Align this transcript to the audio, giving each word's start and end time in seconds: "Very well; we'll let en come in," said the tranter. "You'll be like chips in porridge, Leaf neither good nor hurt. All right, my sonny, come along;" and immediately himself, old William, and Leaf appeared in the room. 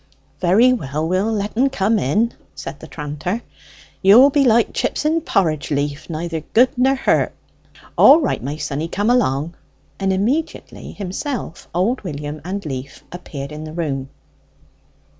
"Very 0.39 0.73
well; 0.73 1.07
we'll 1.07 1.31
let 1.31 1.55
en 1.55 1.69
come 1.69 1.99
in," 1.99 2.33
said 2.55 2.79
the 2.79 2.87
tranter. 2.87 3.43
"You'll 4.01 4.31
be 4.31 4.45
like 4.45 4.73
chips 4.73 5.05
in 5.05 5.21
porridge, 5.21 5.69
Leaf 5.69 6.09
neither 6.09 6.39
good 6.55 6.69
nor 6.75 6.95
hurt. 6.95 7.33
All 7.95 8.19
right, 8.19 8.41
my 8.41 8.57
sonny, 8.57 8.87
come 8.87 9.11
along;" 9.11 9.53
and 9.99 10.11
immediately 10.11 10.93
himself, 10.93 11.67
old 11.71 12.01
William, 12.01 12.41
and 12.43 12.65
Leaf 12.65 13.03
appeared 13.11 13.51
in 13.51 13.63
the 13.63 13.73
room. 13.73 14.09